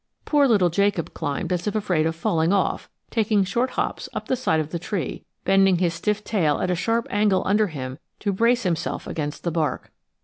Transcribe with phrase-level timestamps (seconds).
[0.25, 4.35] Poor little Jacob climbed as if afraid of falling off, taking short hops up the
[4.35, 8.33] side of the tree, bending his stiff tail at a sharp angle under him to
[8.33, 9.91] brace himself against the bark.